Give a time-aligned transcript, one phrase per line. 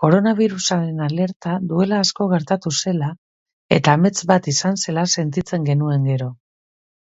[0.00, 3.08] Koronabirusaren alerta duela asko gertatu zela
[3.80, 6.32] eta amets bat izan zela sentitzen genuen gero.